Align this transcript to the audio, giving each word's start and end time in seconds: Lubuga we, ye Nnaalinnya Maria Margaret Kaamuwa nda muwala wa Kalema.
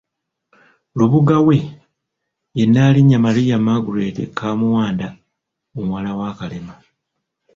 Lubuga 0.97 1.35
we, 1.47 1.57
ye 2.57 2.63
Nnaalinnya 2.67 3.17
Maria 3.25 3.57
Margaret 3.67 4.17
Kaamuwa 4.37 4.85
nda 4.93 5.07
muwala 5.73 6.11
wa 6.19 6.29
Kalema. 6.39 6.73